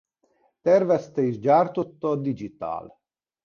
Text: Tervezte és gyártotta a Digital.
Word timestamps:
Tervezte 0.61 1.21
és 1.21 1.39
gyártotta 1.39 2.07
a 2.09 2.15
Digital. 2.15 2.99